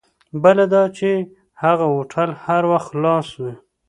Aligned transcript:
بله 0.43 0.65
دا 0.73 0.83
چې 0.97 1.09
هغه 1.63 1.85
هوټل 1.93 2.29
هر 2.43 2.63
وخت 2.71 2.89
خلاص 2.91 3.27
وي. 3.41 3.53